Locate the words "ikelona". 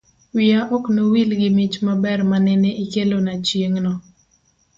2.83-3.33